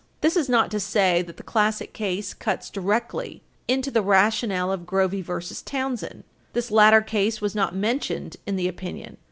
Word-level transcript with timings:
This 0.21 0.35
is 0.35 0.49
not 0.49 0.71
to 0.71 0.79
say 0.79 1.21
that 1.21 1.37
the 1.37 1.43
Classic 1.43 1.93
case 1.93 2.33
cuts 2.33 2.71
directly 2.71 3.43
into 3.67 3.91
the 3.91 4.01
rationale 4.01 4.71
of 4.71 4.87
Grovey 4.87 5.21
v. 5.21 5.31
Townsend. 5.63 6.23
This 6.53 6.71
latter 6.71 7.01
case 7.01 7.39
was 7.39 7.53
not 7.53 7.75
mentioned 7.75 8.37
in 8.47 8.55
the 8.55 8.67
opinion. 8.67 9.17